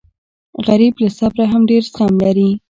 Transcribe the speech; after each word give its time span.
غریب 0.67 0.93
له 1.03 1.09
صبره 1.17 1.45
هم 1.51 1.61
ډېر 1.69 1.83
زغم 1.93 2.13
لري 2.25 2.49